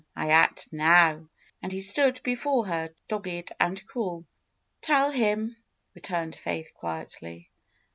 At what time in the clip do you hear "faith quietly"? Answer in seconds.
6.35-7.51